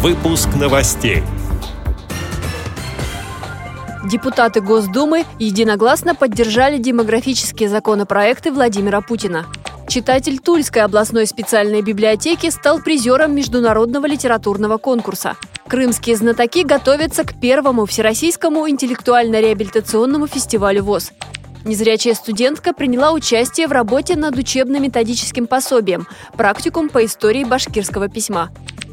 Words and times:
Выпуск 0.00 0.50
новостей. 0.54 1.24
Депутаты 4.08 4.60
Госдумы 4.60 5.24
единогласно 5.40 6.14
поддержали 6.14 6.78
демографические 6.78 7.68
законопроекты 7.68 8.52
Владимира 8.52 9.00
Путина. 9.00 9.46
Читатель 9.88 10.38
Тульской 10.38 10.82
областной 10.82 11.26
специальной 11.26 11.82
библиотеки 11.82 12.48
стал 12.50 12.78
призером 12.80 13.34
международного 13.34 14.06
литературного 14.06 14.76
конкурса. 14.76 15.36
Крымские 15.66 16.14
знатоки 16.14 16.62
готовятся 16.62 17.24
к 17.24 17.40
первому 17.40 17.84
всероссийскому 17.84 18.68
интеллектуально-реабилитационному 18.68 20.28
фестивалю 20.28 20.84
ВОЗ. 20.84 21.10
Незрячая 21.64 22.14
студентка 22.14 22.72
приняла 22.72 23.10
участие 23.10 23.66
в 23.66 23.72
работе 23.72 24.14
над 24.14 24.36
учебно-методическим 24.36 25.48
пособием 25.48 26.06
«Практикум 26.36 26.88
по 26.88 27.04
истории 27.04 27.42
башкирского 27.42 28.08
письма». 28.08 28.50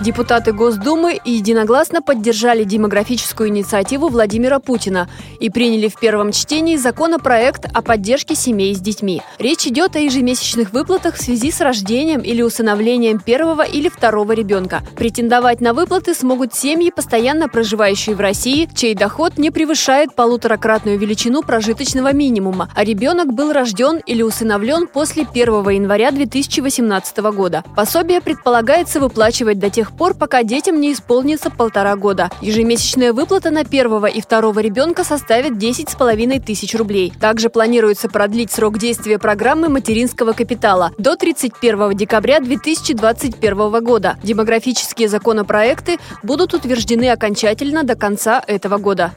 Депутаты 0.00 0.52
Госдумы 0.52 1.20
единогласно 1.24 2.02
поддержали 2.02 2.64
демографическую 2.64 3.50
инициативу 3.50 4.08
Владимира 4.08 4.58
Путина 4.58 5.08
и 5.38 5.48
приняли 5.48 5.88
в 5.88 5.98
первом 5.98 6.32
чтении 6.32 6.76
законопроект 6.76 7.66
о 7.72 7.82
поддержке 7.82 8.34
семей 8.34 8.74
с 8.74 8.80
детьми. 8.80 9.22
Речь 9.38 9.66
идет 9.66 9.94
о 9.94 10.00
ежемесячных 10.00 10.72
выплатах 10.72 11.14
в 11.14 11.22
связи 11.22 11.52
с 11.52 11.60
рождением 11.60 12.20
или 12.20 12.42
усыновлением 12.42 13.20
первого 13.20 13.62
или 13.62 13.88
второго 13.88 14.32
ребенка. 14.32 14.82
Претендовать 14.96 15.60
на 15.60 15.72
выплаты 15.72 16.14
смогут 16.14 16.52
семьи, 16.54 16.90
постоянно 16.90 17.48
проживающие 17.48 18.16
в 18.16 18.20
России, 18.20 18.68
чей 18.74 18.94
доход 18.94 19.38
не 19.38 19.50
превышает 19.50 20.14
полуторакратную 20.16 20.98
величину 20.98 21.42
прожиточного 21.42 22.12
минимума, 22.12 22.68
а 22.74 22.84
ребенок 22.84 23.32
был 23.32 23.52
рожден 23.52 23.98
или 24.06 24.22
усыновлен 24.22 24.88
после 24.88 25.24
1 25.30 25.68
января 25.70 26.10
2018 26.10 27.18
года. 27.18 27.62
Пособие 27.76 28.20
предполагается 28.20 28.98
выплачивать 28.98 29.58
до 29.58 29.70
тех 29.70 29.81
пор, 29.90 30.14
пока 30.14 30.44
детям 30.44 30.80
не 30.80 30.92
исполнится 30.92 31.50
полтора 31.50 31.96
года. 31.96 32.30
Ежемесячная 32.40 33.12
выплата 33.12 33.50
на 33.50 33.64
первого 33.64 34.06
и 34.06 34.20
второго 34.20 34.60
ребенка 34.60 35.02
составит 35.02 35.54
10,5 35.54 36.40
тысяч 36.40 36.76
рублей. 36.76 37.12
Также 37.20 37.48
планируется 37.48 38.08
продлить 38.08 38.52
срок 38.52 38.78
действия 38.78 39.18
программы 39.18 39.68
материнского 39.68 40.34
капитала 40.34 40.92
до 40.98 41.16
31 41.16 41.96
декабря 41.96 42.38
2021 42.38 43.82
года. 43.82 44.16
Демографические 44.22 45.08
законопроекты 45.08 45.98
будут 46.22 46.54
утверждены 46.54 47.10
окончательно 47.10 47.82
до 47.82 47.96
конца 47.96 48.40
этого 48.46 48.78
года. 48.78 49.12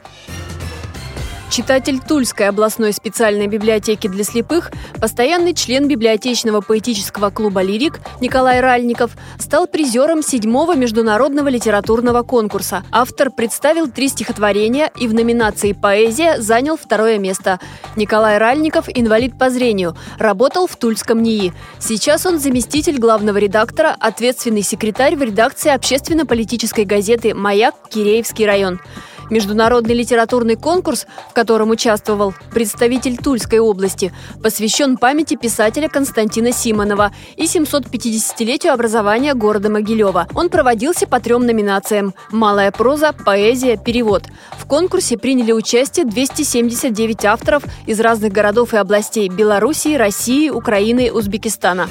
Читатель 1.56 2.00
Тульской 2.06 2.48
областной 2.48 2.92
специальной 2.92 3.46
библиотеки 3.46 4.08
для 4.08 4.24
слепых, 4.24 4.70
постоянный 5.00 5.54
член 5.54 5.88
библиотечного 5.88 6.60
поэтического 6.60 7.30
клуба 7.30 7.62
«Лирик» 7.62 8.00
Николай 8.20 8.60
Ральников 8.60 9.12
стал 9.38 9.66
призером 9.66 10.22
седьмого 10.22 10.76
международного 10.76 11.48
литературного 11.48 12.24
конкурса. 12.24 12.84
Автор 12.92 13.30
представил 13.30 13.90
три 13.90 14.08
стихотворения 14.08 14.90
и 15.00 15.08
в 15.08 15.14
номинации 15.14 15.72
«Поэзия» 15.72 16.42
занял 16.42 16.76
второе 16.76 17.16
место. 17.16 17.58
Николай 17.96 18.36
Ральников– 18.36 18.90
инвалид 18.94 19.38
по 19.38 19.48
зрению, 19.48 19.96
работал 20.18 20.66
в 20.66 20.76
Тульском 20.76 21.22
НИИ. 21.22 21.54
Сейчас 21.78 22.26
он 22.26 22.38
заместитель 22.38 22.98
главного 22.98 23.38
редактора, 23.38 23.96
ответственный 23.98 24.60
секретарь 24.60 25.16
в 25.16 25.22
редакции 25.22 25.70
общественно-политической 25.70 26.84
газеты 26.84 27.32
«Маяк. 27.32 27.76
Киреевский 27.88 28.44
район». 28.44 28.78
Международный 29.30 29.94
литературный 29.94 30.56
конкурс, 30.56 31.06
в 31.30 31.34
котором 31.34 31.70
участвовал 31.70 32.34
представитель 32.52 33.16
Тульской 33.16 33.58
области, 33.58 34.12
посвящен 34.42 34.96
памяти 34.96 35.36
писателя 35.36 35.88
Константина 35.88 36.52
Симонова 36.52 37.12
и 37.36 37.44
750-летию 37.44 38.72
образования 38.72 39.34
города 39.34 39.70
Могилева. 39.70 40.26
Он 40.34 40.48
проводился 40.48 41.06
по 41.06 41.20
трем 41.20 41.46
номинациям– 41.46 42.14
малая 42.30 42.70
проза, 42.70 43.12
поэзия, 43.12 43.76
перевод. 43.76 44.24
В 44.52 44.66
конкурсе 44.66 45.16
приняли 45.16 45.52
участие 45.52 46.06
279 46.06 47.24
авторов 47.24 47.64
из 47.86 48.00
разных 48.00 48.32
городов 48.32 48.74
и 48.74 48.76
областей 48.76 49.28
Белоруссии, 49.28 49.96
России, 49.96 50.50
Украины, 50.50 51.12
Узбекистана. 51.12 51.88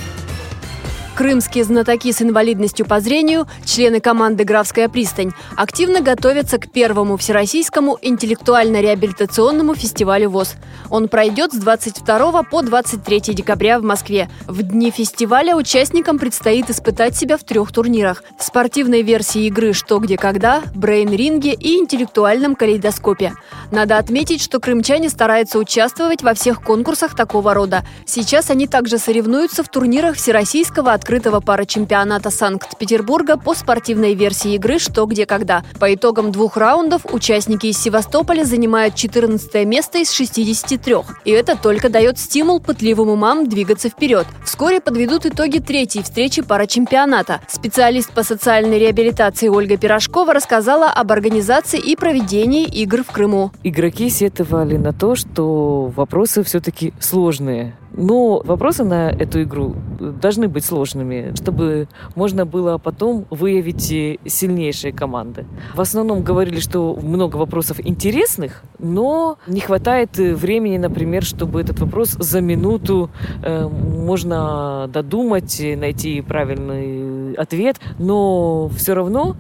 Крымские 1.16 1.64
знатоки 1.64 2.12
с 2.12 2.22
инвалидностью 2.22 2.86
по 2.86 3.00
зрению, 3.00 3.48
члены 3.64 4.02
команды 4.02 4.44
«Графская 4.44 4.90
пристань», 4.90 5.32
активно 5.56 6.02
готовятся 6.02 6.58
к 6.58 6.70
первому 6.70 7.16
всероссийскому 7.16 7.98
интеллектуально-реабилитационному 8.02 9.76
фестивалю 9.76 10.30
ВОЗ. 10.30 10.56
Он 10.90 11.08
пройдет 11.08 11.54
с 11.54 11.56
22 11.56 12.44
по 12.44 12.62
23 12.62 13.34
декабря 13.34 13.80
в 13.80 13.84
Москве. 13.84 14.30
В 14.46 14.62
дни 14.62 14.92
фестиваля 14.92 15.56
участникам 15.56 16.20
предстоит 16.20 16.70
испытать 16.70 17.16
себя 17.16 17.38
в 17.38 17.46
трех 17.46 17.72
турнирах– 17.72 18.22
в 18.38 18.44
спортивной 18.44 19.02
версии 19.02 19.46
игры 19.46 19.72
«Что, 19.72 20.00
где, 20.00 20.18
когда», 20.18 20.64
брейн-ринге 20.74 21.54
и 21.54 21.78
интеллектуальном 21.78 22.56
калейдоскопе. 22.56 23.34
Надо 23.72 23.98
отметить, 23.98 24.42
что 24.44 24.60
крымчане 24.60 25.10
стараются 25.10 25.60
участвовать 25.60 26.24
во 26.24 26.34
всех 26.34 26.62
конкурсах 26.62 27.16
такого 27.16 27.54
рода. 27.54 27.86
Сейчас 28.06 28.50
они 28.50 28.68
также 28.68 28.98
соревнуются 28.98 29.64
в 29.64 29.70
турнирах 29.70 30.18
Всероссийского 30.18 30.92
открытого 31.06 31.40
парачемпионата 31.40 32.32
Санкт-Петербурга 32.32 33.38
по 33.38 33.54
спортивной 33.54 34.16
версии 34.16 34.56
игры 34.56 34.80
«Что, 34.80 35.06
где, 35.06 35.28
когда». 35.28 35.64
По 35.80 35.94
итогам 35.94 36.32
двух 36.32 36.58
раундов 36.58 37.06
участники 37.06 37.68
из 37.68 37.78
Севастополя 37.78 38.44
занимают 38.44 38.96
14 38.96 39.68
место 39.68 40.00
из 40.00 40.12
63. 40.12 40.96
И 41.24 41.30
это 41.30 41.56
только 41.56 41.90
дает 41.90 42.18
стимул 42.18 42.60
пытливым 42.60 43.10
умам 43.10 43.48
двигаться 43.48 43.88
вперед. 43.88 44.26
Вскоре 44.44 44.82
подведут 44.82 45.28
итоги 45.28 45.60
третьей 45.60 46.02
встречи 46.02 46.42
парачемпионата. 46.42 47.40
Специалист 47.48 48.12
по 48.12 48.24
социальной 48.24 48.80
реабилитации 48.80 49.48
Ольга 49.48 49.78
Пирожкова 49.78 50.34
рассказала 50.34 50.90
об 50.90 51.12
организации 51.12 51.80
и 51.80 51.96
проведении 51.96 52.66
игр 52.66 53.04
в 53.04 53.12
Крыму. 53.12 53.52
Игроки 53.62 54.10
сетовали 54.10 54.78
на 54.78 54.92
то, 54.92 55.14
что 55.14 55.94
вопросы 55.96 56.42
все-таки 56.44 56.94
сложные. 57.00 57.76
Но 57.98 58.42
вопросы 58.44 58.84
на 58.84 59.10
эту 59.10 59.44
игру 59.44 59.76
должны 60.00 60.48
быть 60.48 60.66
сложными, 60.66 61.34
чтобы 61.36 61.88
можно 62.16 62.46
было 62.46 62.78
потом 62.78 63.26
выявить 63.30 63.88
сильнейшие 64.26 64.92
команды. 64.92 65.46
В 65.74 65.82
основном 65.82 66.22
говорили, 66.24 66.60
что 66.60 66.98
много 67.02 67.38
вопросов 67.38 67.80
интересных, 67.80 68.64
но 68.80 69.38
не 69.48 69.62
хватает 69.62 70.18
времени, 70.18 70.78
например, 70.78 71.24
чтобы 71.24 71.62
этот 71.62 71.80
вопрос 71.80 72.10
за 72.10 72.42
минуту 72.42 73.10
э, 73.44 73.68
можно 73.68 74.90
додумать, 74.92 75.62
найти 75.78 76.22
правильный 76.22 77.34
ответ. 77.36 77.80
Но 77.98 78.70
все 78.76 78.94
равно 78.94 79.38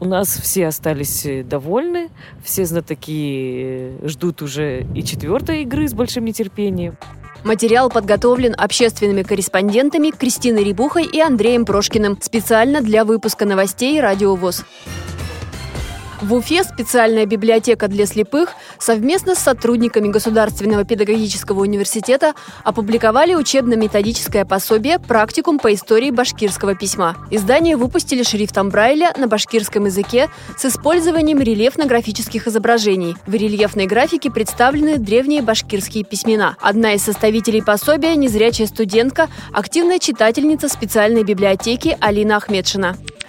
у 0.00 0.04
нас 0.04 0.28
все 0.28 0.66
остались 0.66 1.26
довольны, 1.44 2.08
все 2.42 2.64
знатоки 2.64 3.92
ждут 4.04 4.42
уже 4.42 4.86
и 4.94 5.02
четвертой 5.02 5.62
игры 5.62 5.88
с 5.88 5.94
большим 5.94 6.24
нетерпением. 6.24 6.96
Материал 7.44 7.88
подготовлен 7.88 8.54
общественными 8.56 9.22
корреспондентами 9.22 10.10
Кристиной 10.10 10.64
Рибухой 10.64 11.04
и 11.04 11.20
Андреем 11.20 11.64
Прошкиным 11.64 12.18
специально 12.20 12.80
для 12.80 13.04
выпуска 13.04 13.44
новостей 13.44 14.00
«Радио 14.00 14.34
ВОЗ». 14.34 14.64
В 16.20 16.34
Уфе 16.34 16.64
специальная 16.64 17.26
библиотека 17.26 17.86
для 17.86 18.04
слепых 18.04 18.50
совместно 18.80 19.36
с 19.36 19.38
сотрудниками 19.38 20.08
Государственного 20.08 20.84
педагогического 20.84 21.60
университета 21.60 22.34
опубликовали 22.64 23.36
учебно-методическое 23.36 24.44
пособие 24.44 24.98
«Практикум 24.98 25.60
по 25.60 25.72
истории 25.72 26.10
башкирского 26.10 26.74
письма». 26.74 27.16
Издание 27.30 27.76
выпустили 27.76 28.24
шрифтом 28.24 28.68
Брайля 28.68 29.12
на 29.16 29.28
башкирском 29.28 29.84
языке 29.84 30.28
с 30.56 30.64
использованием 30.64 31.38
рельефно-графических 31.38 32.48
изображений. 32.48 33.14
В 33.26 33.34
рельефной 33.34 33.86
графике 33.86 34.28
представлены 34.32 34.98
древние 34.98 35.42
башкирские 35.42 36.02
письмена. 36.02 36.56
Одна 36.60 36.94
из 36.94 37.04
составителей 37.04 37.62
пособия– 37.62 38.14
незрячая 38.16 38.66
студентка, 38.66 39.28
активная 39.52 40.00
читательница 40.00 40.68
специальной 40.68 41.22
библиотеки 41.22 41.96
Алина 42.00 42.38
Ахмедшина. 42.38 42.96